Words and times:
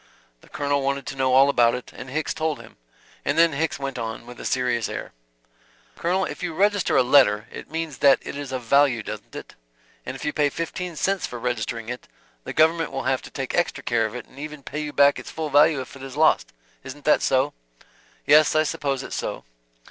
The 0.41 0.49
Colonel 0.49 0.81
wanted 0.81 1.05
to 1.05 1.15
know 1.15 1.31
all 1.35 1.47
about 1.47 1.75
it, 1.75 1.93
and 1.95 2.09
Hicks 2.09 2.33
told 2.33 2.59
him. 2.59 2.77
And 3.23 3.37
then 3.37 3.53
Hicks 3.53 3.77
went 3.77 3.99
on, 3.99 4.25
with 4.25 4.39
a 4.39 4.45
serious 4.45 4.89
air, 4.89 5.13
"Colonel, 5.95 6.25
if 6.25 6.41
you 6.41 6.55
register 6.55 6.97
a 6.97 7.03
letter, 7.03 7.47
it 7.51 7.69
means 7.69 7.99
that 7.99 8.17
it 8.23 8.35
is 8.35 8.51
of 8.51 8.63
value, 8.63 9.03
doesn't 9.03 9.35
it? 9.35 9.53
And 10.03 10.15
if 10.15 10.25
you 10.25 10.33
pay 10.33 10.49
fifteen 10.49 10.95
cents 10.95 11.27
for 11.27 11.37
registering 11.37 11.87
it, 11.87 12.07
the 12.45 12.51
government 12.51 12.91
will 12.91 13.03
have 13.03 13.21
to 13.21 13.29
take 13.29 13.53
extra 13.53 13.83
care 13.83 14.07
of 14.07 14.15
it 14.15 14.25
and 14.25 14.39
even 14.39 14.63
pay 14.63 14.79
you 14.81 14.91
back 14.91 15.19
its 15.19 15.29
full 15.29 15.51
value 15.51 15.79
if 15.81 15.95
it 15.95 16.01
is 16.01 16.17
lost. 16.17 16.51
Isn't 16.83 17.05
that 17.05 17.21
so?" 17.21 17.53
"Yes. 18.25 18.55
I 18.55 18.63
suppose 18.63 19.03
it's 19.03 19.15
so.". 19.15 19.43